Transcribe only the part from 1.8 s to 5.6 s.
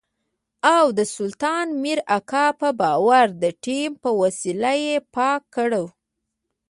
مير اکا په باور د تيمم په وسيله يې پاکه